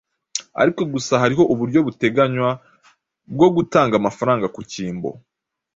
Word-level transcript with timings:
ariko 0.61 0.81
gusa 0.93 1.13
hariho 1.21 1.43
uburyo 1.53 1.79
buteganywa 1.87 2.49
bwo 3.33 3.47
gutanga 3.55 3.93
amafaranga 3.97 4.45
mu 4.55 4.61
kimbo 4.71 5.09